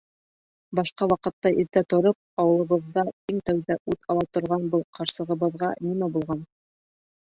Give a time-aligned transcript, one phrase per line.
[0.79, 3.05] Башҡа ваҡытта иртә тороп, ауылыбыҙҙа
[3.35, 6.47] иң тәүҙә ут ала торған был ҡарсығыбыҙға нимә булған?